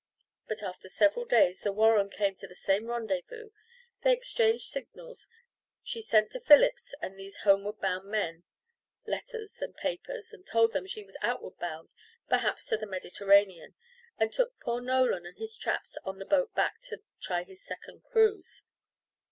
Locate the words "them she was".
10.71-11.17